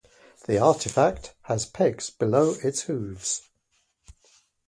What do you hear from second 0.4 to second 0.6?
The